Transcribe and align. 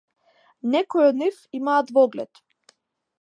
Некои 0.75 1.03
од 1.09 1.19
нив 1.23 1.37
имаа 1.59 1.79
двоглед. 1.91 2.43